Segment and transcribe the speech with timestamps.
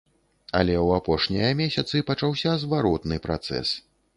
[0.59, 3.79] Але ў апошнія месяцы пачаўся зваротны працэс.